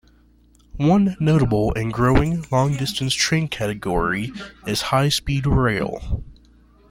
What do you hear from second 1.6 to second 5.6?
and growing long-distance train category is high-speed